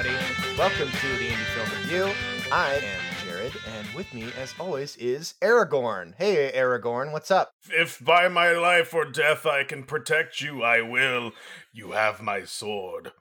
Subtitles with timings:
[0.00, 0.56] everybody.
[0.56, 2.14] Welcome to the Indie Film Review.
[2.50, 6.14] I am Jared, and with me, as always, is Aragorn.
[6.16, 7.52] Hey, Aragorn, what's up?
[7.70, 11.32] If by my life or death I can protect you, I will.
[11.72, 13.12] You have my sword.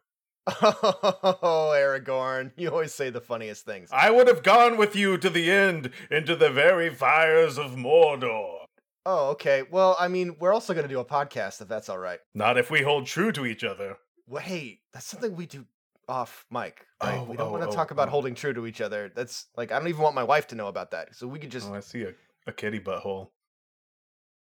[0.48, 3.90] Oh, Aragorn, you always say the funniest things.
[3.92, 8.60] I would have gone with you to the end, into the very fires of Mordor.
[9.06, 9.64] Oh, okay.
[9.70, 12.20] Well, I mean, we're also going to do a podcast if that's all right.
[12.34, 13.98] Not if we hold true to each other.
[14.28, 15.66] Wait, that's something we do
[16.10, 16.86] off mic.
[17.02, 17.20] Right?
[17.20, 18.12] Oh, we don't oh, want to oh, talk about oh.
[18.12, 19.12] holding true to each other.
[19.16, 21.16] That's like, I don't even want my wife to know about that.
[21.16, 21.70] So we could just.
[21.70, 22.14] Oh, I see a,
[22.48, 23.30] a kitty butthole.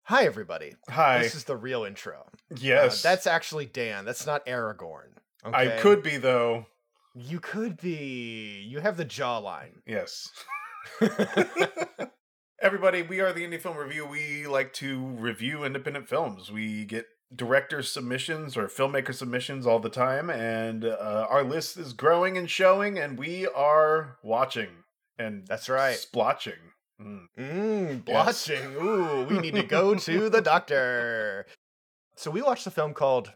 [0.05, 0.75] Hi, everybody.
[0.89, 1.23] Hi.
[1.23, 2.25] This is the real intro.
[2.51, 3.03] Uh, yes.
[3.03, 4.05] that's actually Dan.
[4.05, 5.11] That's not Aragorn.
[5.45, 6.67] I could be, though.
[7.15, 8.65] You could be.
[8.67, 9.83] You have the jawline.
[9.87, 10.29] Yes.
[12.63, 14.07] Everybody, we are the Indie Film Review.
[14.07, 16.51] We like to review independent films.
[16.51, 21.93] We get director submissions or filmmaker submissions all the time, and uh, our list is
[21.93, 24.69] growing and showing, and we are watching
[25.19, 25.97] and That's right.
[25.97, 26.59] splotching.
[27.01, 27.27] Mm.
[27.39, 28.49] Mmm, Yes.
[28.83, 31.47] Ooh, we need to go to the doctor.
[32.17, 33.33] So we watched a film called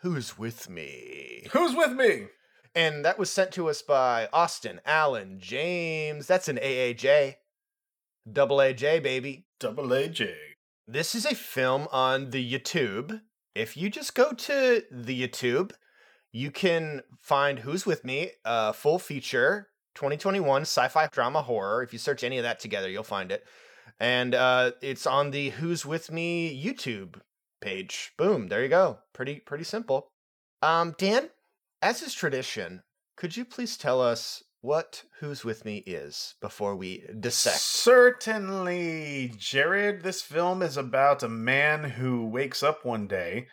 [0.00, 1.46] Who's With Me?
[1.52, 2.26] Who's with me?
[2.74, 6.26] And that was sent to us by Austin Allen James.
[6.26, 7.36] That's an AAJ.
[8.30, 9.46] Double AJ, baby.
[9.58, 10.34] Double AJ.
[10.88, 13.20] This is a film on the YouTube.
[13.56, 15.72] If you just go to the YouTube,
[16.30, 21.82] you can find Who's With Me, uh, full feature, 2021 sci-fi drama horror.
[21.82, 23.44] If you search any of that together, you'll find it.
[23.98, 27.20] And uh, it's on the Who's With Me YouTube
[27.60, 28.12] page.
[28.16, 29.00] Boom, there you go.
[29.12, 30.06] Pretty pretty simple.
[30.62, 31.30] Um, Dan,
[31.82, 32.84] as is tradition,
[33.16, 37.58] could you please tell us what Who's With Me is before we dissect?
[37.58, 40.02] Certainly, Jared.
[40.02, 43.46] This film is about a man who wakes up one day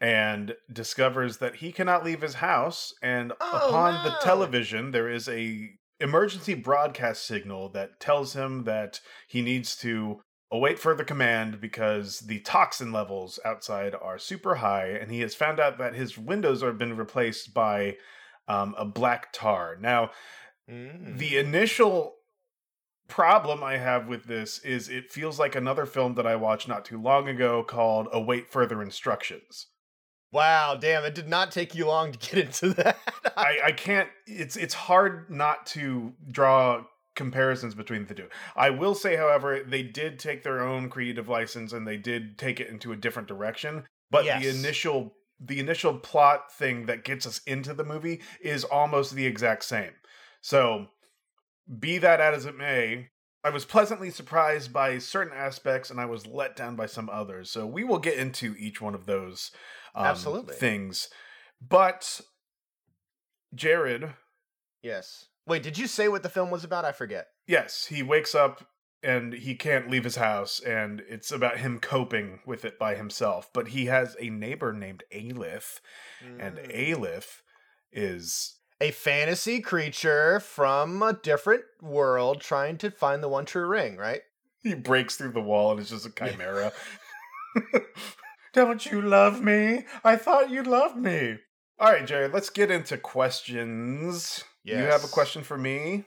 [0.00, 5.28] and discovers that he cannot leave his house and Oh, upon the television there is
[5.28, 12.18] a emergency broadcast signal that tells him that he needs to await further command because
[12.20, 16.62] the toxin levels outside are super high and he has found out that his windows
[16.62, 17.96] have been replaced by
[18.48, 20.10] um, a black tar now
[20.70, 21.18] Mm.
[21.18, 22.14] the initial
[23.08, 26.84] problem I have with this is it feels like another film that I watched not
[26.84, 29.66] too long ago called Await Further Instructions.
[30.32, 32.96] Wow, damn, it did not take you long to get into that.
[33.36, 36.84] I, I can't it's it's hard not to draw
[37.14, 38.28] comparisons between the two.
[38.56, 42.60] I will say, however, they did take their own creative license and they did take
[42.60, 43.84] it into a different direction.
[44.10, 45.14] But the initial
[45.44, 49.90] the initial plot thing that gets us into the movie is almost the exact same.
[50.42, 50.88] So
[51.78, 53.08] be that as it may,
[53.44, 57.50] I was pleasantly surprised by certain aspects and I was let down by some others.
[57.50, 59.50] So we will get into each one of those
[59.94, 60.54] um, Absolutely.
[60.54, 61.08] things.
[61.66, 62.20] But
[63.54, 64.14] Jared,
[64.82, 65.26] yes.
[65.46, 66.84] Wait, did you say what the film was about?
[66.84, 67.26] I forget.
[67.46, 68.66] yes, he wakes up
[69.02, 73.50] and he can't leave his house and it's about him coping with it by himself.
[73.52, 75.02] But he has a neighbor named
[76.38, 76.96] and Mm.
[76.96, 77.42] Alith
[77.90, 83.96] is a fantasy creature from a different world trying to find the one true ring,
[83.96, 84.22] right?
[84.62, 86.72] he breaks through the wall and it's just a chimera.
[88.52, 89.84] Don't you love me?
[90.04, 91.38] I thought you loved me.
[91.78, 94.44] All right, Jared, let's get into questions.
[94.62, 96.04] You have a question for me?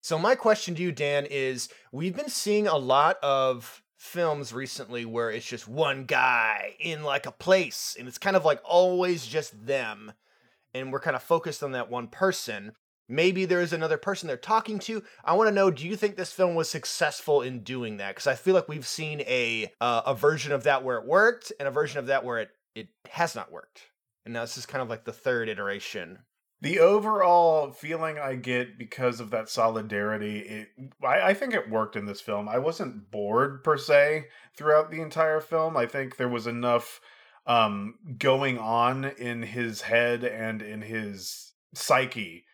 [0.00, 5.04] So my question to you, Dan, is we've been seeing a lot of films recently
[5.04, 9.26] where it's just one guy in like a place and it's kind of like always
[9.26, 10.12] just them
[10.74, 12.72] and we're kind of focused on that one person.
[13.08, 15.02] Maybe there's another person they're talking to.
[15.24, 18.26] I want to know do you think this film was successful in doing that cuz
[18.26, 21.66] I feel like we've seen a uh, a version of that where it worked and
[21.66, 23.90] a version of that where it it has not worked.
[24.24, 26.20] And now this is kind of like the third iteration.
[26.62, 30.68] The overall feeling I get because of that solidarity, it,
[31.02, 32.48] I, I think it worked in this film.
[32.48, 35.76] I wasn't bored per se throughout the entire film.
[35.76, 37.00] I think there was enough
[37.46, 42.44] um, going on in his head and in his psyche,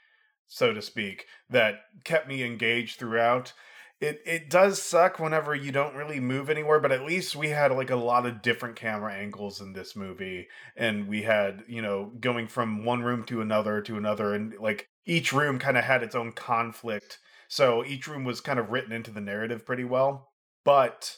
[0.46, 3.52] so to speak, that kept me engaged throughout.
[3.98, 7.72] It it does suck whenever you don't really move anywhere, but at least we had
[7.72, 12.12] like a lot of different camera angles in this movie and we had you know
[12.20, 16.02] going from one room to another to another and like each room kind of had
[16.02, 17.18] its own conflict
[17.48, 20.28] so each room was kind of written into the narrative pretty well
[20.64, 21.16] but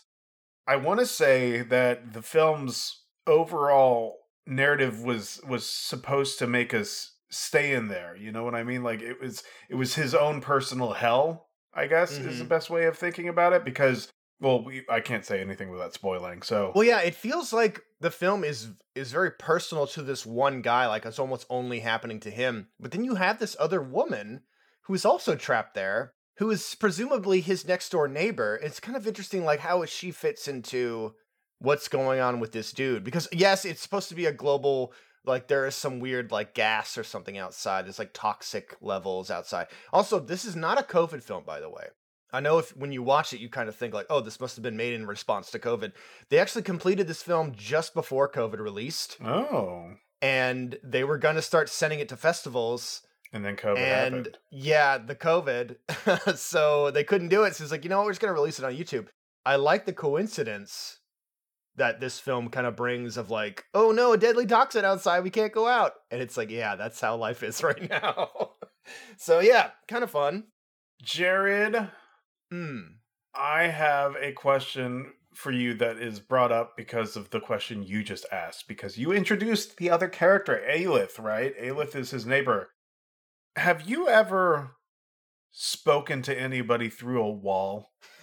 [0.67, 4.16] i want to say that the film's overall
[4.46, 8.82] narrative was was supposed to make us stay in there you know what i mean
[8.82, 12.48] like it was it was his own personal hell i guess is the Mhm.
[12.48, 14.08] best way of thinking about it because
[14.40, 18.10] well we, i can't say anything without spoiling so Well, yeah, it feels like the
[18.10, 22.30] film is is very personal to this one guy, like it's almost only happening to
[22.30, 22.69] him.
[22.80, 24.42] But then you have this other woman
[24.86, 28.58] who is also trapped there, who is presumably his next door neighbor.
[28.62, 31.14] It's kind of interesting, like how she fits into
[31.58, 33.05] what's going on with this dude.
[33.05, 34.93] Because yes, it's supposed to be a global
[35.25, 37.84] like there is some weird like gas or something outside.
[37.84, 39.66] There's like toxic levels outside.
[39.93, 41.88] Also, this is not a COVID film, by the way.
[42.32, 44.56] I know if when you watch it, you kind of think like, oh, this must
[44.56, 45.93] have been made in response to COVID.
[46.28, 49.16] They actually completed this film just before COVID released.
[49.25, 49.94] Oh.
[50.20, 53.02] And they were going to start sending it to festivals.
[53.32, 54.38] And then COVID and happened.
[54.50, 56.37] yeah, the COVID.
[56.37, 57.54] so they couldn't do it.
[57.54, 58.06] So it's like, you know what?
[58.06, 59.08] We're just going to release it on YouTube.
[59.46, 60.98] I like the coincidence
[61.78, 65.20] that this film kind of brings of like, oh no, a deadly toxin outside.
[65.25, 65.92] We can't go out.
[66.10, 68.52] And it's like, yeah, that's how life is right now.
[69.16, 70.44] so yeah, kind of fun.
[71.02, 71.88] Jared,
[72.50, 72.80] Hmm.
[73.34, 78.02] I have a question for you that is brought up because of the question you
[78.02, 81.56] just asked, because you introduced the other character, Aelith, right?
[81.60, 82.70] Aelith is his neighbor.
[83.56, 84.72] Have you ever
[85.52, 87.92] spoken to anybody through a wall?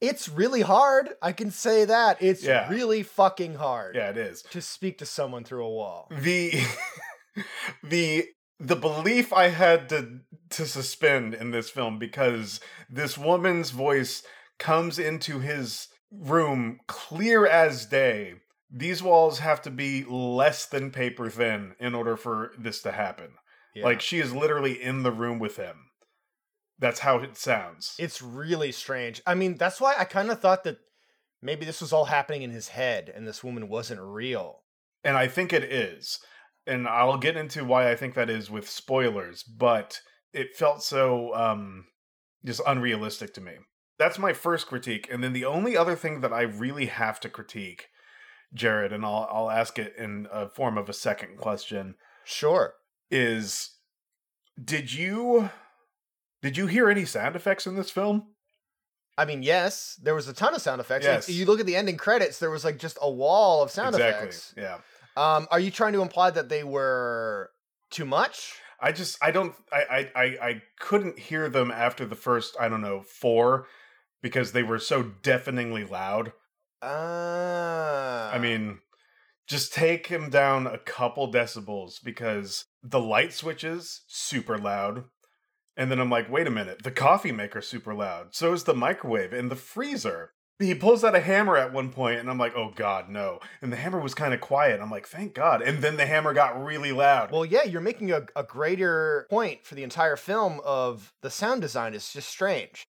[0.00, 1.10] it's really hard.
[1.20, 2.22] I can say that.
[2.22, 2.68] It's Yeah.
[2.70, 4.42] really fucking hard Yeah, it is.
[4.50, 6.08] to speak to someone through a wall.
[6.10, 6.52] The
[7.84, 8.26] the
[8.58, 10.20] the belief I had to
[10.50, 14.22] to suspend in this film because this woman's voice
[14.58, 18.34] comes into his room clear as day.
[18.70, 23.30] These walls have to be less than paper thin in order for this to happen.
[23.74, 23.84] Yeah.
[23.84, 25.89] Like she is literally in the room with him.
[26.80, 27.94] That's how it sounds.
[27.98, 29.22] it's really strange.
[29.26, 30.78] I mean, that's why I kind of thought that
[31.42, 34.62] maybe this was all happening in his head and this woman wasn't real.
[35.04, 36.18] and I think it is.
[36.66, 40.00] And I'll get into why I think that is with spoilers, but
[40.32, 41.86] it felt so um
[42.44, 43.52] just unrealistic to me.
[43.98, 45.06] That's my first critique.
[45.12, 47.88] And then the only other thing that I really have to critique,
[48.54, 52.74] Jared, and I'll I'll ask it in a form of a second question, Sure.
[53.10, 53.76] is
[54.62, 55.50] did you
[56.42, 58.28] did you hear any sound effects in this film?
[59.18, 61.04] I mean, yes, there was a ton of sound effects.
[61.06, 61.28] Like, Yes.
[61.28, 64.28] you look at the ending credits, there was like just a wall of sound exactly.
[64.28, 64.54] effects.
[64.56, 64.78] Yeah.
[65.16, 67.50] Um, are you trying to imply that they were
[67.90, 68.54] too much?
[68.80, 72.68] I just I don't I, I I I couldn't hear them after the first I
[72.70, 73.66] don't know four
[74.22, 76.32] because they were so deafeningly loud.
[76.82, 78.78] Uh, I mean,
[79.46, 85.04] just take him down a couple decibels because the light switches super loud.
[85.76, 88.34] And then I'm like, wait a minute, the coffee maker's super loud.
[88.34, 90.32] So is the microwave and the freezer.
[90.58, 93.40] He pulls out a hammer at one point, and I'm like, oh god, no.
[93.62, 94.78] And the hammer was kind of quiet.
[94.80, 95.62] I'm like, thank God.
[95.62, 97.30] And then the hammer got really loud.
[97.32, 101.62] Well, yeah, you're making a, a greater point for the entire film of the sound
[101.62, 102.84] design is just strange.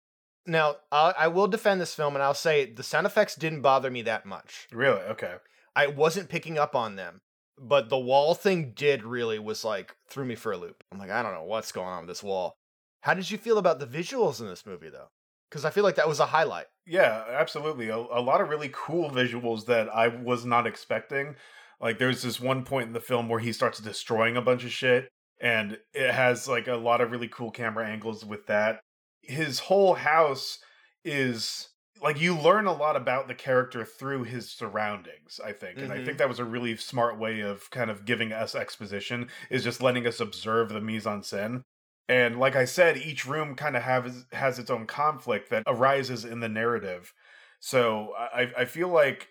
[0.47, 3.91] Now, I, I will defend this film and I'll say the sound effects didn't bother
[3.91, 4.67] me that much.
[4.73, 5.03] really?
[5.03, 5.35] Okay.
[5.77, 7.21] I wasn't picking up on them,
[7.57, 10.83] but the wall thing did really was like threw me for a loop.
[10.91, 12.57] I'm like, I don't know what's going on with this wall.
[13.03, 15.09] How did you feel about the visuals in this movie though?
[15.49, 16.67] Because I feel like that was a highlight.
[16.87, 17.89] Yeah, absolutely.
[17.89, 21.37] A, a lot of really cool visuals that I was not expecting.
[21.81, 24.73] Like there's this one point in the film where he starts destroying a bunch of
[24.73, 25.09] shit
[25.41, 28.81] and it has like a lot of really cool camera angles with that.
[29.23, 30.59] His whole house
[31.05, 31.71] is
[32.03, 35.79] like you learn a lot about the character through his surroundings, I think.
[35.79, 36.17] And I think mm-hmm.
[36.19, 40.07] that was a really smart way of kind of giving us exposition is just letting
[40.07, 41.63] us observe the mise en scène.
[42.11, 46.25] And like I said, each room kind of has has its own conflict that arises
[46.25, 47.15] in the narrative.
[47.61, 49.29] So I I feel like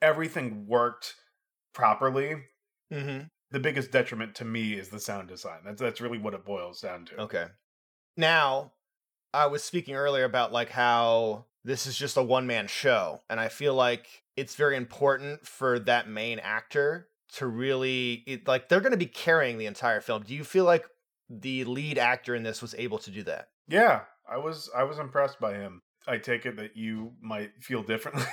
[0.00, 1.16] everything worked
[1.74, 2.36] properly.
[2.90, 3.26] Mm-hmm.
[3.50, 5.58] The biggest detriment to me is the sound design.
[5.66, 7.20] That's that's really what it boils down to.
[7.20, 7.46] Okay.
[8.16, 8.72] Now,
[9.34, 13.38] I was speaking earlier about like how this is just a one man show, and
[13.38, 18.80] I feel like it's very important for that main actor to really it, like they're
[18.80, 20.22] going to be carrying the entire film.
[20.22, 20.86] Do you feel like
[21.28, 23.48] the lead actor in this was able to do that?
[23.68, 25.82] Yeah, I was I was impressed by him.
[26.06, 28.24] I take it that you might feel differently.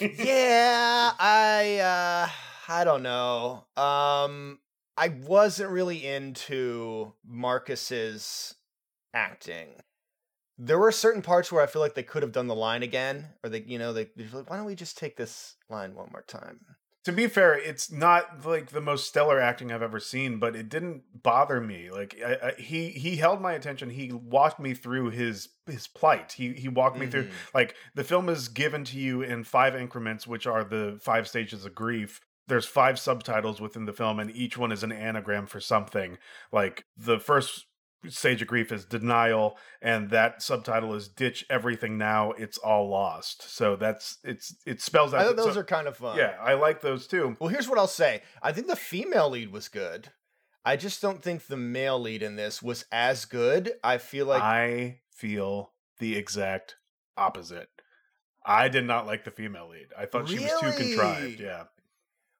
[0.00, 2.28] yeah, I uh
[2.72, 3.66] I don't know.
[3.76, 4.58] Um
[4.96, 8.54] I wasn't really into Marcus's
[9.12, 9.68] acting.
[10.58, 13.28] There were certain parts where I feel like they could have done the line again,
[13.44, 16.08] or they, you know, they, they're like, why don't we just take this line one
[16.12, 16.60] more time?
[17.06, 20.68] To be fair, it's not like the most stellar acting I've ever seen, but it
[20.68, 21.88] didn't bother me.
[21.88, 23.90] Like I, I, he he held my attention.
[23.90, 26.32] He walked me through his his plight.
[26.32, 27.54] He he walked me through Mhm.
[27.54, 31.64] like the film is given to you in five increments, which are the five stages
[31.64, 32.20] of grief.
[32.48, 36.18] There's five subtitles within the film, and each one is an anagram for something.
[36.50, 37.65] Like the first
[38.08, 43.50] Stage of Grief is denial, and that subtitle is ditch everything now, it's all lost.
[43.50, 45.22] So that's it's it spells out.
[45.22, 46.16] I thought those so- are kind of fun.
[46.16, 47.36] yeah, I like those too.
[47.40, 48.22] Well, here's what I'll say.
[48.42, 50.10] I think the female lead was good.
[50.64, 53.72] I just don't think the male lead in this was as good.
[53.84, 56.76] I feel like I feel the exact
[57.16, 57.68] opposite.
[58.44, 59.88] I did not like the female lead.
[59.98, 61.40] I thought she was too contrived.
[61.40, 61.64] Yeah.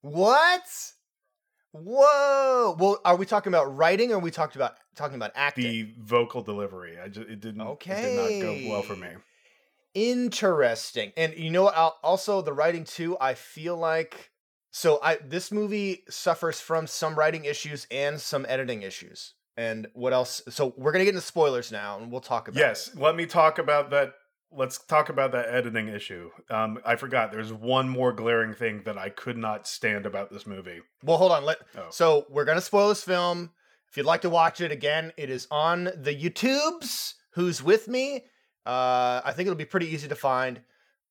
[0.02, 0.62] what?
[1.72, 2.76] Whoa!
[2.78, 5.64] Well, are we talking about writing, or are we talked about talking about acting?
[5.64, 6.98] The vocal delivery.
[6.98, 9.08] I just it didn't it did not go well for me.
[9.94, 11.12] Interesting.
[11.16, 11.76] And you know what?
[11.76, 13.16] I'll, also, the writing too.
[13.18, 14.30] I feel like
[14.70, 15.00] so.
[15.02, 19.32] I this movie suffers from some writing issues and some editing issues.
[19.56, 20.42] And what else?
[20.50, 22.60] So we're gonna get into spoilers now, and we'll talk about.
[22.60, 22.98] Yes, it.
[23.00, 24.12] let me talk about that.
[24.52, 26.30] Let's talk about that editing issue.
[26.50, 27.32] Um, I forgot.
[27.32, 30.80] There's one more glaring thing that I could not stand about this movie.
[31.02, 31.44] Well, hold on.
[31.46, 31.86] Let Oh.
[31.88, 33.52] so we're gonna spoil this film.
[33.90, 37.14] If you'd like to watch it again, it is on the YouTubes.
[37.30, 38.24] Who's with me?
[38.64, 40.60] Uh, I think it'll be pretty easy to find.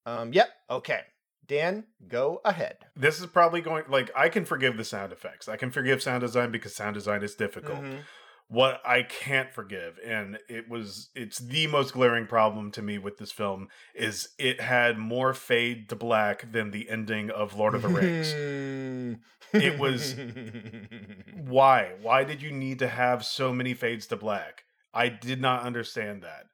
[0.06, 0.50] Um, yep.
[0.70, 1.02] Okay.
[1.48, 2.78] Dan, go ahead.
[2.96, 5.48] This is probably going like I can forgive the sound effects.
[5.48, 7.82] I can forgive sound design because sound design is difficult.
[7.82, 8.00] Mhm.
[8.48, 13.18] What I can't forgive, and it was it's the most glaring problem to me with
[13.18, 17.82] this film, is it had more fade to black than the ending of Lord of
[17.82, 19.20] the Rings.
[19.52, 20.16] It was-
[21.36, 21.94] Why?
[22.02, 24.64] Why did you need to have so many fades to black?
[24.94, 26.46] I did not understand that.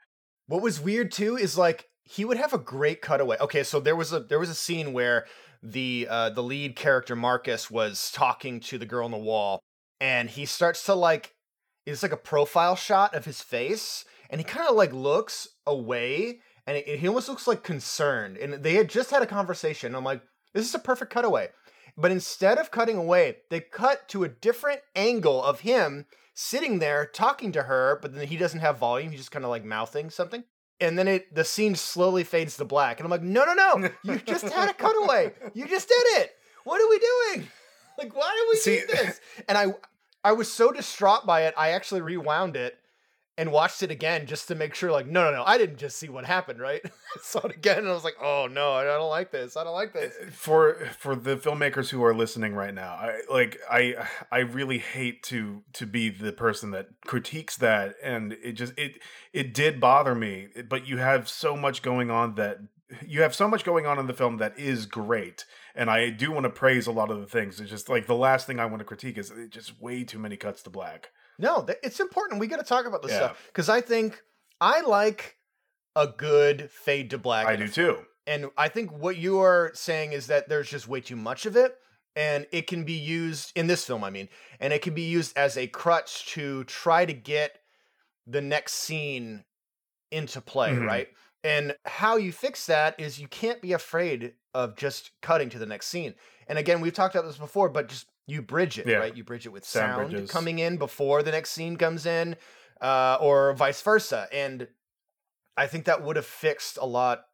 [0.48, 3.38] What was weird too is like he would have a great cutaway.
[3.40, 5.26] Okay, so there was a there was a scene where
[5.62, 9.60] the uh the lead character Marcus was talking to the girl on the wall
[10.00, 11.34] and he starts to like
[11.86, 16.40] it's like a profile shot of his face and he kind of like looks away
[16.68, 19.96] and it, he almost looks like concerned and they had just had a conversation.
[19.96, 20.22] I'm like
[20.54, 21.50] this is a perfect cutaway.
[21.98, 27.06] But instead of cutting away, they cut to a different angle of him sitting there
[27.06, 29.12] talking to her, but then he doesn't have volume.
[29.12, 30.44] He's just kind of like mouthing something.
[30.80, 33.00] And then it the scene slowly fades to black.
[33.00, 33.90] And I'm like, no, no, no.
[34.04, 35.34] You just had a cutaway.
[35.54, 36.32] You just did it.
[36.64, 37.48] What are we doing?
[37.98, 39.20] Like, why did we See- do this?
[39.48, 39.66] And I
[40.24, 42.78] I was so distraught by it, I actually rewound it
[43.38, 45.98] and watched it again just to make sure, like, no, no, no, I didn't just
[45.98, 46.82] see what happened, right?
[46.86, 49.58] I saw it again and I was like, oh no, I don't like this.
[49.58, 50.14] I don't like this.
[50.22, 53.96] Uh, for for the filmmakers who are listening right now i like i
[54.32, 59.00] i really hate to to be the person that critiques that and it just it
[59.34, 62.60] it did bother me but you have so much going on that
[63.06, 66.32] you have so much going on in the film that is great and i do
[66.32, 68.66] want to praise a lot of the things it's just like the last thing i
[68.66, 72.40] want to critique is it just way too many cuts to black No, it's important.
[72.40, 73.18] We got to talk about this Yeah.
[73.18, 74.22] stuff because I think
[74.60, 75.38] I like
[75.96, 77.48] a good fade to black.
[77.48, 81.02] i do too And I think what you are saying is that there's just way
[81.02, 81.76] too much of it.
[82.16, 84.28] And it can be used in this film, I mean,
[84.60, 87.58] and it can be used as a crutch to try to get
[88.28, 89.46] the next scene
[90.12, 90.86] into play, Mhm.
[90.86, 91.08] right?
[91.44, 95.66] And how you fix that is you can't be afraid of just cutting to the
[95.66, 96.14] next scene.
[96.48, 98.98] And again, we've talked about this before, but just you bridge it, Yeah.
[98.98, 99.16] right?
[99.16, 102.36] You bridge it with Sound sound, coming in before the next scene comes in,
[102.82, 104.28] uh, or vice versa.
[104.32, 104.68] And
[105.58, 107.26] I think that would have fixed a lot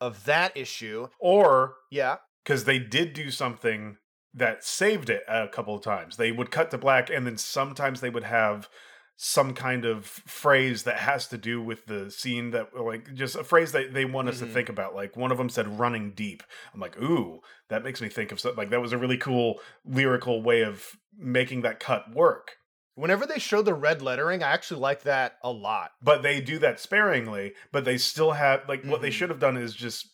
[0.00, 1.08] of that issue.
[1.18, 2.16] or Yeah.
[2.44, 3.96] because they did do something
[4.34, 6.18] that saved it a couple of times.
[6.18, 8.68] They would cut to black, and then sometimes they would have
[9.16, 13.42] some kind of phrase that has to do with the scene that, like, just a
[13.42, 14.52] phrase that they want us to Mhm.
[14.52, 14.94] think about.
[14.94, 16.42] Like one of them said "running deep."
[16.74, 18.58] I'm like, ooh, that makes me think of something.
[18.58, 22.56] Like that was a really cool lyrical way of making that cut work.
[22.94, 25.92] Whenever they show the red lettering, I actually like that a lot.
[26.02, 27.54] But they do that sparingly.
[27.72, 29.12] But they still have like what they Mhm.
[29.14, 30.06] should have done is just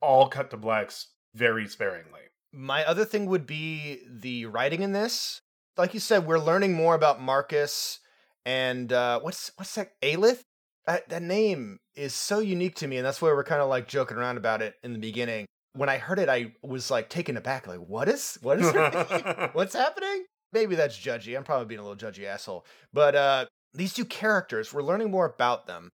[0.00, 2.20] all cut to blacks very sparingly.
[2.52, 5.40] My other thing would be the writing in this.
[5.78, 7.98] Like you said, we're learning more about Marcus
[8.44, 9.92] and uh, what's what's that?
[10.02, 10.42] Alith.
[10.86, 13.86] That, that name is so unique to me, and that's why we're kind of like
[13.86, 15.46] joking around about it in the beginning.
[15.74, 17.68] When I heard it, I was like taken aback.
[17.68, 18.72] Like, what is what is?
[19.52, 20.24] What's happening?
[20.52, 21.36] Maybe that's judgy.
[21.36, 22.66] I'm probably being a little judgy asshole.
[22.92, 25.90] But uh, these two characters, we're learning more about them.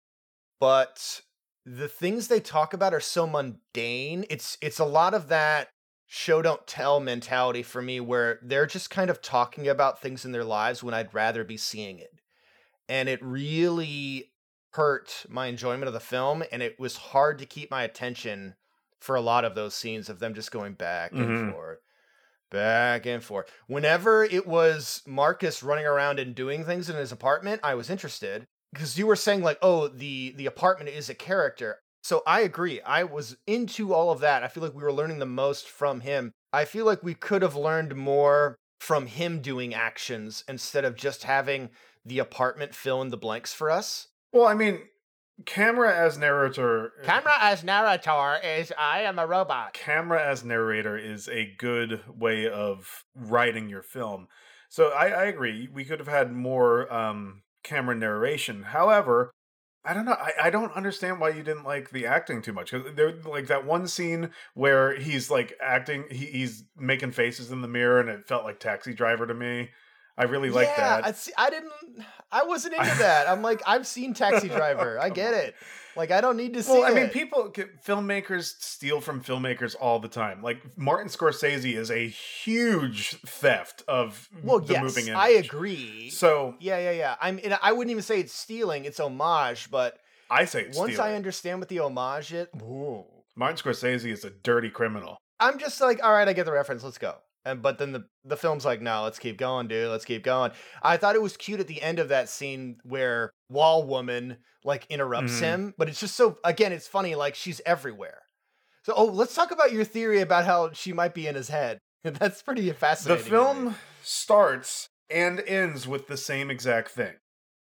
[0.59, 1.21] But
[1.64, 4.25] the things they talk about are so mundane.
[4.31, 5.69] It's it's a lot of that
[6.07, 10.33] show don't tell mentality for me where they're just kind of talking about things in
[10.33, 12.18] their lives when I'd rather be seeing it.
[12.88, 14.33] And it really
[14.73, 18.54] hurt my enjoyment of the film and it was hard to keep my attention
[19.00, 21.50] for a lot of those scenes of them just going back and Mhm.
[21.50, 21.78] forth
[22.50, 23.50] back and forth.
[23.66, 28.45] Whenever it was Marcus running around and doing things in his apartment, I was interested
[28.73, 32.80] because you were saying like, "Oh, the the apartment is a character." So I agree.
[32.83, 34.42] I was into all of that.
[34.42, 36.33] I feel like we were learning the most from him.
[36.52, 41.25] I feel like we could have learned more from him doing actions instead of just
[41.25, 41.71] having
[42.09, 44.09] the apartment fill in the blanks for us.
[44.33, 44.81] Well, I mean,
[45.45, 46.93] camera as narrator.
[47.05, 49.75] Camera as narrator is I am a robot.
[49.75, 54.29] Camera as narrator is a good way of writing your film.
[54.69, 55.69] So I, I agree.
[55.73, 58.65] We could have had more um, camera narration.
[58.65, 59.31] However,
[59.85, 60.12] I don't know.
[60.12, 62.73] I, I don't understand why you didn't like the acting too much.
[62.73, 67.69] There, like that one scene where he's like acting, he, he's making faces in the
[67.69, 69.71] mirror, and it felt like Taxi Driver to me.
[70.19, 71.07] I really like yeah, that.
[71.07, 71.73] I, see, I didn't.
[72.33, 73.29] I wasn't into that.
[73.29, 74.99] I'm like, I've seen Taxi Driver.
[75.01, 75.55] I get it.
[75.97, 76.73] Like, I don't need to see.
[76.73, 77.13] Well, I mean, it.
[77.13, 77.53] people,
[77.87, 80.43] filmmakers steal from filmmakers all the time.
[80.43, 85.17] Like Martin Scorsese is a huge theft of Well, the yes, moving image.
[85.17, 86.11] I agree.
[86.11, 87.17] So yeah, yeah, yeah.
[87.21, 87.39] I'm.
[87.43, 88.85] And I wouldn't even say it's stealing.
[88.85, 89.71] It's homage.
[89.71, 89.99] But
[90.29, 94.71] I say it's once I understand what the homage is, Martin Scorsese is a dirty
[94.71, 95.17] criminal.
[95.41, 96.83] I'm just like, all right, I get the reference.
[96.83, 97.15] Let's go.
[97.49, 99.90] And but then the the film's like, no, let's keep going, dude.
[99.90, 100.52] Let's keep going.
[100.83, 104.87] I thought it was cute at the end of that scene where Wall Woman like
[104.90, 105.40] interrupts Mhm.
[105.40, 107.14] him, but it's just so again, it's funny.
[107.14, 108.23] Like she's everywhere.
[108.85, 111.78] So oh, let's talk about your theory about how she might be in his head.
[112.05, 113.25] That's pretty fascinating.
[113.25, 117.14] The film starts and ends with the same exact thing.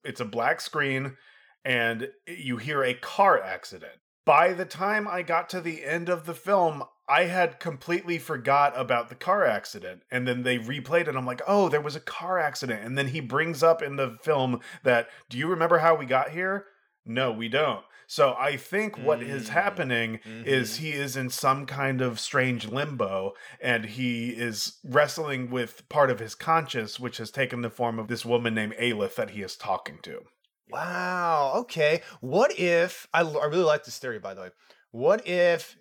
[0.04, 1.16] It's a black screen
[1.64, 3.94] and you hear a car accident.
[4.24, 8.72] By the time I got to the end of the film, I had completely forgot
[8.74, 10.02] about the car accident.
[10.10, 11.16] And then they replayed it.
[11.16, 12.84] I'm like, oh, there was a car accident.
[12.84, 16.30] And then he brings up in the film that, do you remember how we got
[16.30, 16.66] here?
[17.04, 17.84] No, we don't.
[18.06, 19.52] So I think what is Mm.
[19.52, 20.80] happening is Mhm.
[20.80, 26.18] he is in some kind of strange limbo and he is wrestling with part of
[26.18, 29.56] his conscience, which has taken the form of this woman named Aelith that he is
[29.56, 30.24] talking to.
[30.70, 31.52] Wow.
[31.62, 32.02] Okay.
[32.20, 34.50] What if I, I really like this theory, by the way.
[34.90, 35.76] What if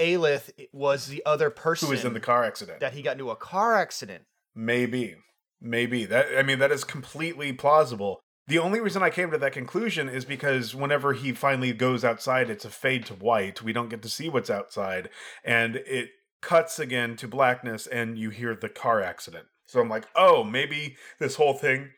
[0.00, 2.80] Aelith was the other person who was in the car accident?
[2.80, 4.24] that he got into a car accident?
[4.54, 5.16] Maybe.
[5.60, 6.06] Maybe.
[6.06, 8.20] That I mean that is completely plausible.
[8.46, 12.50] The only reason I came to that conclusion is because whenever he finally goes outside,
[12.50, 13.62] it's a fade to white.
[13.62, 15.08] We don't get to see what's outside.
[15.44, 16.08] And it
[16.40, 19.46] cuts again to blackness and you hear the car accident.
[19.66, 21.90] So I'm like, oh, maybe this whole thing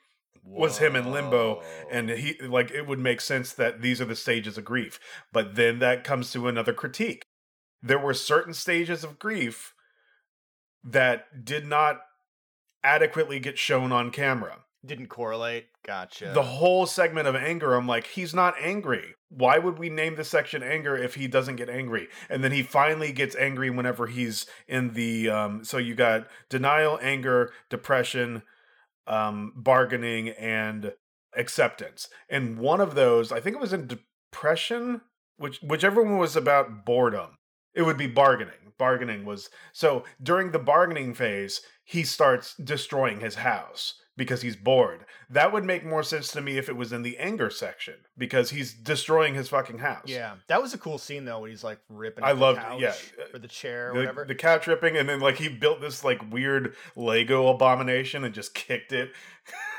[0.45, 4.17] was him in limbo and he like it would make sense that these are the
[4.17, 4.99] stages of grief
[5.33, 7.23] but then that comes to another critique
[7.83, 9.75] there were certain stages of grief
[10.85, 12.01] that did not
[12.85, 14.59] adequately get shown on camera.
[14.85, 15.69] Didn't correlate.
[15.85, 16.31] Gotcha.
[16.33, 19.15] the whole segment of anger i'm like he's not angry.
[19.31, 22.07] Why would we name the section anger if he doesn't get angry?
[22.29, 27.01] And then he finally gets angry whenever he's in the um so you got denial
[27.03, 28.43] anger depression
[29.09, 30.93] um bargaining and
[31.37, 32.09] acceptance.
[32.29, 35.01] And one of those i think it was in depression
[35.37, 37.39] which whichever one was about boredom
[37.75, 43.37] it would be bargaining bargaining was so during the bargaining phase he starts destroying his
[43.37, 47.03] house because he's bored that would make more sense to me if it was in
[47.03, 51.25] the anger section because he's destroying his fucking house yeah, that was a cool scene
[51.25, 52.25] though when he's like ripping.
[52.25, 53.25] I loved couch yeah.
[53.33, 54.25] or the chair or the, whatever.
[54.25, 58.55] the couch ripping and then like he built this like weird lego abomination and just
[58.55, 59.13] kicked it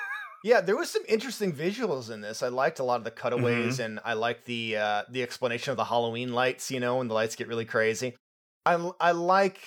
[0.43, 2.43] Yeah, there was some interesting visuals in this.
[2.43, 3.81] I liked a lot of the cutaways, Mm-hmm.
[3.83, 6.69] and I liked the uh, the explanation of the Halloween lights.
[6.69, 8.15] You know, when the lights get really crazy.
[8.65, 9.59] I I like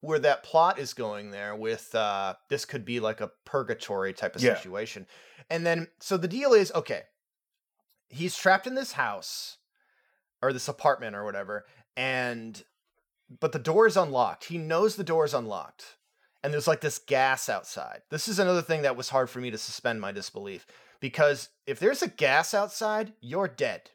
[0.00, 1.54] where that plot is going there.
[1.54, 4.56] With uh, this could be like a purgatory type of Yeah.
[4.56, 5.06] situation,
[5.50, 7.02] and then so the deal is okay.
[8.08, 9.58] He's trapped in this house
[10.42, 11.66] or this apartment or whatever,
[11.96, 12.62] and
[13.40, 14.44] but the door is unlocked.
[14.44, 15.96] He knows the door is unlocked
[16.42, 18.02] and there's like this gas outside.
[18.10, 20.66] This is another thing that was hard for me to suspend my disbelief
[21.00, 23.90] because if there's a gas outside, you're dead.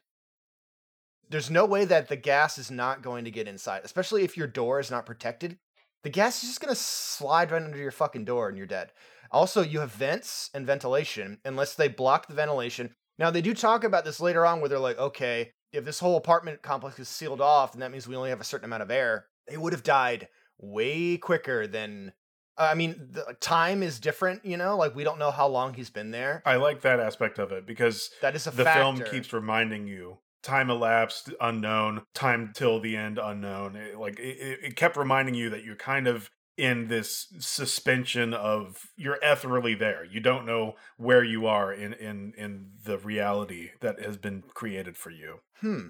[1.30, 4.46] There's no way that the gas is not going to get inside, especially if your
[4.46, 5.58] door is not protected.
[6.02, 8.92] The gas is just going to slide right under your fucking door and you're dead.
[9.30, 12.94] Also, you have vents and ventilation, unless they block the ventilation.
[13.18, 16.16] Now, they do talk about this later on where they're like, okay, if this whole
[16.16, 18.90] apartment complex is sealed off, then that means we only have a certain amount of
[18.90, 19.26] air.
[19.46, 22.12] They would have died way quicker than
[22.58, 24.76] I mean, the time is different, you know.
[24.76, 26.42] Like we don't know how long he's been there.
[26.44, 28.80] i like that aspect of it because That is a the factor.
[28.80, 34.36] film keeps reminding you time elapsed unknown time till the end unknown it, like it,
[34.38, 39.74] it it kept reminding you that you're kind of in this suspension of you're ethereally
[39.74, 44.42] there you don't know where you are in in in the reality that has been
[44.54, 45.88] created for you Hmm.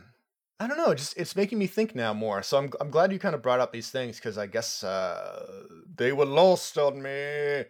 [0.60, 0.92] I don't know.
[0.94, 2.42] Just it's making me think now more.
[2.42, 5.46] So I'm I'm glad you kind of brought up these things because I guess uh,
[5.96, 7.64] they were lost on me.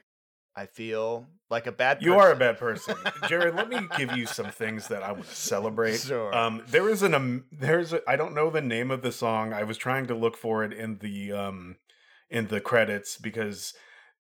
[0.57, 2.03] I feel like a bad.
[2.03, 2.97] you are a bad person
[3.29, 6.35] jared let me give you some things that i want to celebrate Sure.
[6.35, 9.53] um there is an um, there's a, i don't know the name of the song
[9.55, 11.77] i was trying to look for it in the um
[12.29, 13.73] in the credits because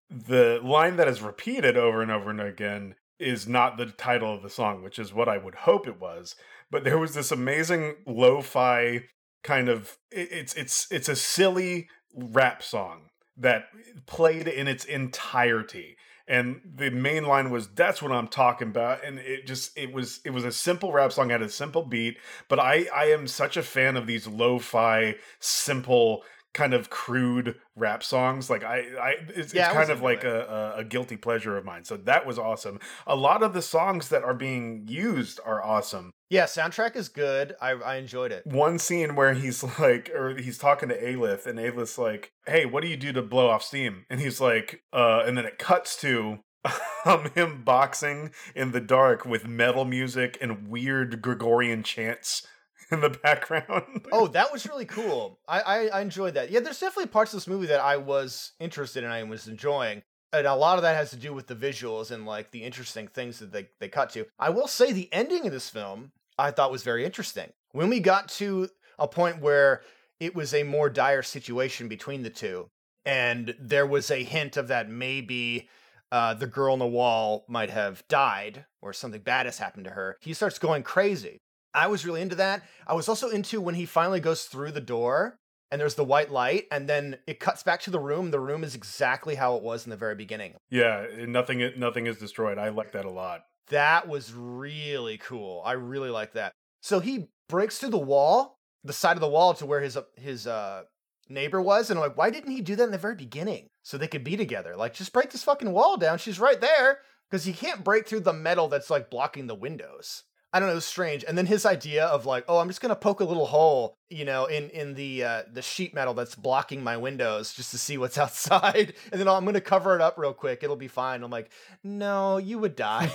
[0.09, 4.43] the line that is repeated over and over and again is not the title of
[4.43, 6.37] the song, which is what I would hope it was.
[6.71, 9.05] But there was this amazing lo-fi
[9.43, 13.67] kind of it's it's it's a silly rap song that
[14.07, 19.19] played in its entirety and the main line was that's what i'm talking about and
[19.19, 22.59] it just it was it was a simple rap song had a simple beat but
[22.59, 26.25] i i am such a fan of these lo-fi simple
[26.59, 30.75] kind of crude rap songs like i i it's, Yeah, it's kind of like a,
[30.77, 34.25] a guilty pleasure of mine so that was awesome a lot of the songs that
[34.25, 37.55] are being used are awesome Yeah, soundtrack is good.
[37.61, 38.43] I I enjoyed it.
[38.45, 42.83] one scene where he's like, or he's talking to Alith, and Alith's like, "Hey, what
[42.83, 45.97] do you do to blow off steam?" And he's like, "Uh," and then it cuts
[46.03, 46.41] to
[47.07, 52.47] um him boxing in the dark with metal music and weird Gregorian chants
[52.93, 54.07] in the background.
[54.13, 55.39] Oh, that was really cool.
[55.47, 56.51] I, I I enjoyed that.
[56.51, 59.11] Yeah, there's definitely parts of this movie that I was interested in.
[59.11, 60.03] I was enjoying.
[60.33, 63.09] And a lot of that has to do with the visuals and like the interesting
[63.09, 64.27] things that they, they cut to.
[64.39, 67.51] I will say the ending of this film I thought was very interesting.
[67.73, 69.83] When we got to a point where
[70.21, 72.69] it was a more dire situation between the two,
[73.05, 75.69] and there was a hint of that maybe
[76.13, 79.91] uh, the girl on the wall might have died or something bad has happened to
[79.91, 81.41] her, he starts going crazy.
[81.79, 82.63] I was really into that.
[82.87, 85.39] I was also into when he finally goes through the door
[85.71, 88.31] and there's the white light, and then it cuts back to the room.
[88.31, 90.55] The room is exactly how it was in the very beginning.
[90.71, 92.59] yeah, nothing nothing is destroyed.
[92.59, 93.43] I like that a lot.
[93.69, 95.63] That was really cool.
[95.65, 96.53] I really like that.
[96.83, 100.05] So he breaks through the wall, the side of the wall to where his uh,
[100.17, 100.85] his uh
[101.29, 103.99] neighbor was, and I'm like, why didn't he do that in the very beginning so
[103.99, 104.75] they could be together?
[104.75, 106.17] Like, just break this fucking wall down.
[106.19, 110.25] She's right there because he can't break through the metal that's like blocking the windows.
[110.53, 111.25] I don't know, it was strange.
[111.29, 114.25] And then his idea of like, oh, I'm just gonna poke a little hole, you
[114.25, 117.99] know, in in the uh, the sheet metal that's blocking my windows just to see
[117.99, 120.63] what's outside, and then I'm gonna cover it up real quick.
[120.63, 121.23] It'll be fine.
[121.23, 121.51] I'm like,
[121.85, 123.11] no, you would die.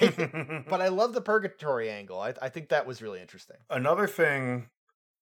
[0.69, 2.19] but I love the purgatory angle.
[2.19, 3.57] I, I think that was really interesting.
[3.69, 4.69] Another thing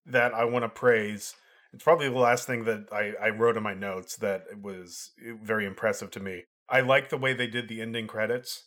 [0.06, 1.36] that I want to praise,
[1.74, 5.66] it's probably the last thing that I, I wrote in my notes that was very
[5.66, 6.44] impressive to me.
[6.68, 8.66] I like the way they did the ending credits.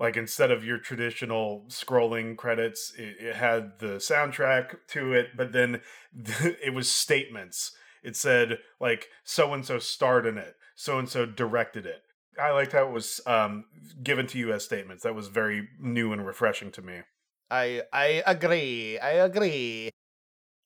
[0.00, 5.52] Like instead of your traditional scrolling credits, it, it had the soundtrack to it, but
[5.52, 5.82] then
[6.14, 7.72] it was statements.
[8.02, 12.00] It said like so and so starred in it, so and so directed it.
[12.40, 13.66] I liked how it was um,
[14.02, 15.02] given to you as statements.
[15.02, 17.00] That was very new and refreshing to me.
[17.50, 18.98] I I agree.
[18.98, 19.90] I agree.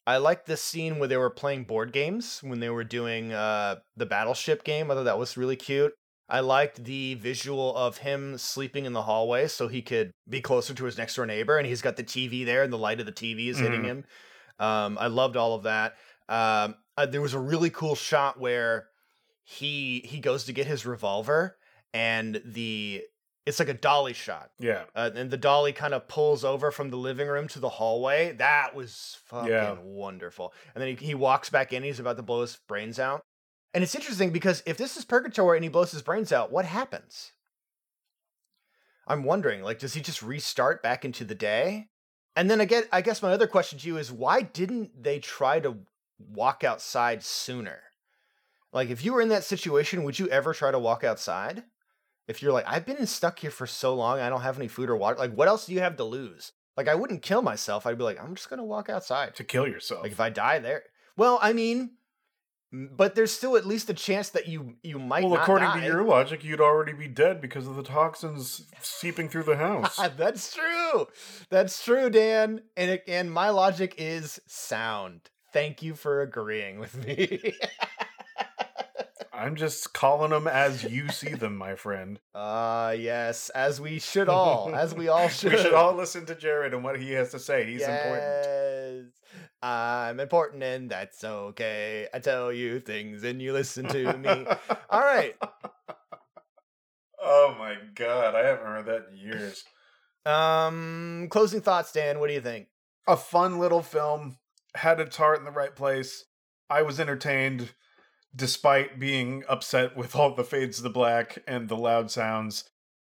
[0.06, 3.76] I liked this scene where they were playing board games when they were doing uh
[3.96, 4.92] the battleship game.
[4.92, 5.92] I thought that was really cute.
[6.28, 10.72] I liked the visual of him sleeping in the hallway so he could be closer
[10.74, 13.06] to his next door neighbor, and he's got the TV there, and the light of
[13.06, 13.84] the TV is hitting Mhm.
[13.84, 14.04] him.
[14.58, 15.96] Um, I loved all of that.
[16.28, 18.88] Um, uh, there was a really cool shot where
[19.42, 21.58] he he goes to get his revolver,
[21.92, 23.02] and the
[23.46, 24.50] it's like a dolly shot.
[24.58, 24.84] Yeah.
[24.94, 28.32] Uh, and the dolly kind of pulls over from the living room to the hallway.
[28.32, 29.76] That was fucking Yeah.
[29.82, 30.54] wonderful.
[30.74, 31.82] And then he, he walks back in.
[31.82, 33.20] He's about to blow his brains out.
[33.74, 36.64] And it's interesting because if this is purgatory and he blows his brains out, what
[36.64, 37.32] happens?
[39.06, 41.88] I'm wondering, like, does he just restart back into the day?
[42.36, 45.60] And then again, I guess my other question to you is why didn't they try
[45.60, 45.78] to
[46.18, 47.80] walk outside sooner?
[48.72, 51.64] Like, if you were in that situation, would you ever try to walk outside?
[52.26, 54.88] If you're like, I've been stuck here for so long, I don't have any food
[54.88, 55.18] or water.
[55.18, 56.52] Like, what else do you have to lose?
[56.76, 57.86] Like, I wouldn't kill myself.
[57.86, 59.34] I'd be like, I'm just gonna walk outside.
[59.36, 60.02] To kill yourself.
[60.02, 60.84] Like, if I die there,
[61.16, 61.92] well, I mean,
[62.74, 65.22] but there's still at least a chance that you you might.
[65.22, 65.80] well, not according die.
[65.80, 70.00] to your logic, you'd already be dead because of the toxins seeping through the house.
[70.16, 71.06] That's true.
[71.50, 72.62] That's true, Dan.
[72.76, 75.30] And it, and my logic is sound.
[75.52, 77.54] Thank you for agreeing with me.
[79.32, 82.18] I'm just calling them as you see them, my friend.
[82.36, 85.52] Ah, yes, as we should all, as we all should.
[85.52, 87.64] We should all listen to Jared and what he has to say.
[87.64, 89.12] He's important.
[89.64, 92.06] I'm important and that's okay.
[92.12, 94.46] I tell you things and you listen to me.
[94.90, 95.34] all right.
[97.18, 99.64] Oh my god, I haven't heard that in years.
[100.26, 102.20] Um closing thoughts, Dan.
[102.20, 102.66] What do you think?
[103.08, 104.36] A fun little film,
[104.74, 106.26] had its heart in the right place.
[106.68, 107.70] I was entertained
[108.36, 112.64] despite being upset with all the fades to the black and the loud sounds.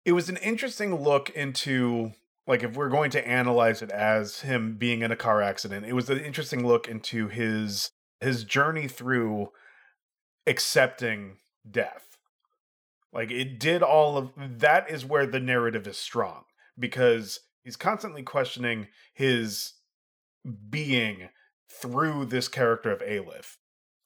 [0.06, 2.12] It was an interesting look into
[2.46, 5.94] like if we're going to analyze it as him being in a car accident, it
[5.94, 9.50] was an interesting look into his his journey through
[10.48, 11.38] accepting
[11.70, 12.18] death.
[13.14, 16.44] Like it did all of that is where the narrative is strong
[16.78, 19.74] because he's constantly questioning his
[20.70, 21.30] being
[21.70, 23.58] through this character of Alith.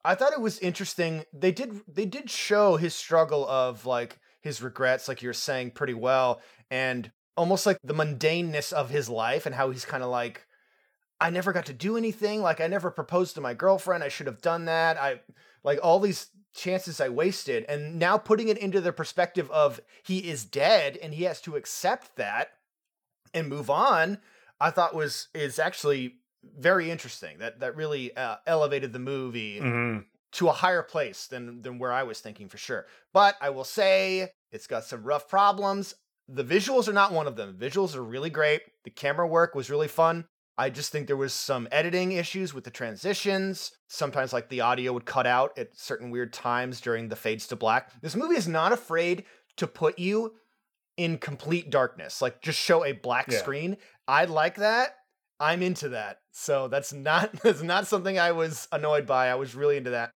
[0.03, 1.25] I thought it was interesting.
[1.33, 5.93] They did they did show his struggle of like his regrets, like you're saying pretty
[5.93, 6.41] well.
[6.69, 10.45] And almost like the mundaneness of his life and how he's kind of like
[11.19, 12.41] I never got to do anything.
[12.41, 14.03] Like I never proposed to my girlfriend.
[14.03, 14.97] I should have done that.
[14.97, 15.21] I
[15.63, 17.65] like all these chances I wasted.
[17.67, 21.55] And now putting it into the perspective of he is dead and he has to
[21.55, 22.49] accept that
[23.33, 24.19] and move on,
[24.59, 26.15] I thought was is actually
[26.57, 27.39] very interesting.
[27.39, 31.91] That that really uh, elevated the movie hmm to a higher place than than where
[31.91, 32.85] I was thinking for sure.
[33.13, 35.95] But I will say it's got some rough problems.
[36.29, 37.55] The visuals are not one of them.
[37.59, 38.61] Visuals are really great.
[38.83, 40.25] The camera work was really fun.
[40.57, 43.71] I just think there was some editing issues with the transitions.
[43.89, 47.55] Sometimes like the audio would cut out at certain weird times during the fades to
[47.55, 47.91] black.
[48.01, 49.23] This movie is not afraid
[49.57, 50.33] to put you
[50.97, 52.21] in complete darkness.
[52.21, 53.37] Like just show a black Yeah.
[53.37, 53.77] screen.
[54.07, 54.95] I like that.
[55.39, 56.17] I'm into that.
[56.31, 59.27] So that's not that's not something I was annoyed by.
[59.27, 60.09] I was really into that.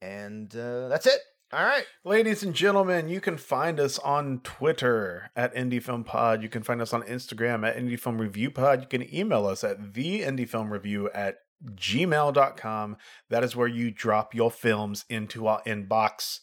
[0.00, 1.18] And uh, that's it.
[1.54, 1.84] All right.
[2.04, 6.42] Ladies and gentlemen, you can find us on Twitter at Indie Film Pod.
[6.42, 8.80] You can find us on Instagram at Indie Film Review Pod.
[8.80, 11.36] You can email us at the Indie Film Review at
[11.76, 12.96] gmail.com.
[13.30, 16.40] That is where you drop your films into our inbox.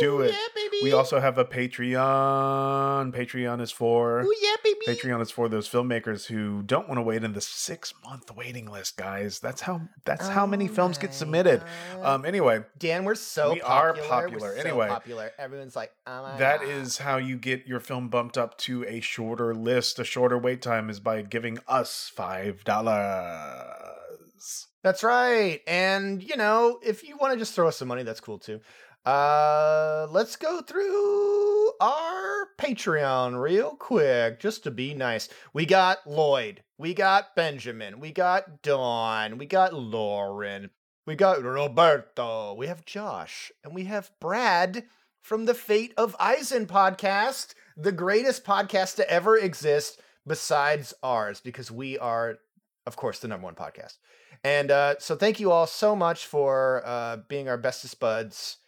[0.00, 0.32] Do it.
[0.32, 0.38] Yeah.
[0.82, 3.14] We also have a Patreon.
[3.14, 4.78] Patreon is for Ooh, yeah, baby.
[4.86, 8.70] Patreon is for those filmmakers who don't want to wait in the six month waiting
[8.70, 9.40] list, guys.
[9.40, 11.62] That's how that's how many Oh films get submitted.
[11.96, 12.04] God.
[12.06, 14.08] Um anyway, Dan, we're so we are popular.
[14.08, 14.48] popular.
[14.48, 15.30] We're so Anyway, popular.
[15.38, 19.54] Everyone's like, oh That is how you get your film bumped up to a shorter
[19.54, 19.98] list.
[19.98, 24.66] A shorter wait time is by giving us five dollars.
[24.82, 25.60] That's right.
[25.66, 28.60] And you know, if you want to just throw us some money, that's cool too.
[29.06, 35.30] Uh let's go through our Patreon real quick just to be nice.
[35.54, 40.68] We got Lloyd, we got Benjamin, we got Dawn, we got Lauren,
[41.06, 44.84] we got Roberto, we have Josh, and we have Brad
[45.22, 51.70] from the Fate of Eisen podcast, the greatest podcast to ever exist besides ours because
[51.70, 52.38] we are
[52.86, 53.96] of course the number one podcast.
[54.44, 58.58] And uh, so thank you all so much for uh, being our bestest buds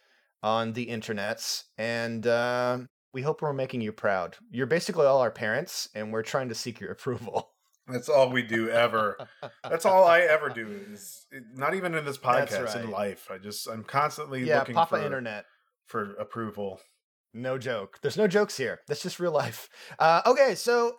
[0.43, 1.63] on the internets.
[1.77, 2.79] And uh,
[3.13, 4.37] we hope we're making you proud.
[4.51, 7.49] You're basically all our parents, and we're trying to seek your approval.
[7.87, 9.17] That's all we do ever.
[9.69, 13.27] That's all I ever do is not even in this podcast in life.
[13.29, 15.45] I just I'm constantly yeah, looking Papa for Internet.
[15.85, 16.79] for approval.
[17.33, 17.99] No joke.
[18.01, 18.79] There's no jokes here.
[18.87, 19.67] That's just real life.
[19.99, 20.95] Uh, okay, so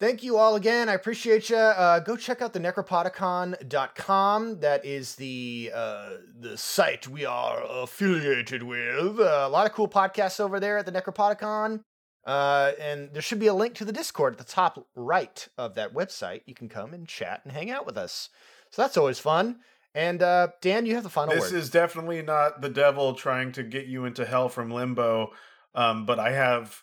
[0.00, 0.88] thank you all again.
[0.88, 1.56] I appreciate you.
[1.56, 4.60] Uh, go check out the necropodicon.com.
[4.60, 9.20] That is the uh, the site we are affiliated with.
[9.20, 11.82] Uh, a lot of cool podcasts over there at the Necropodicon.
[12.26, 15.74] Uh, and there should be a link to the Discord at the top right of
[15.74, 16.42] that website.
[16.46, 18.28] You can come and chat and hang out with us.
[18.70, 19.60] So that's always fun.
[19.94, 21.58] And uh, Dan, you have the final This word.
[21.58, 25.32] is definitely not the devil trying to get you into hell from limbo.
[25.74, 26.82] Um, but I have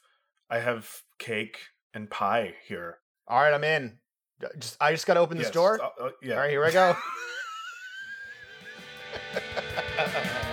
[0.49, 1.59] I have cake
[1.93, 2.97] and pie here.
[3.27, 3.97] All right, I'm in.
[4.59, 5.81] Just I just got to open this Yes, door.
[5.81, 6.35] uh, uh, yeah.
[6.35, 6.95] All right, here I go.